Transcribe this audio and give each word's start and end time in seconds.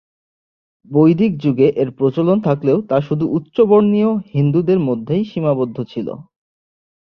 বৈদিক 0.91 1.31
যুগে 1.37 1.67
এর 1.75 1.89
প্রচলন 1.91 2.37
থাকলেও 2.41 2.77
তা 2.89 2.97
শুধু 3.01 3.25
উচ্চবর্ণীয় 3.31 4.11
হিন্দুদের 4.33 4.79
মধ্যেই 4.79 5.23
সীমাবদ্ধ 5.25 5.77
ছিলো। 5.83 6.13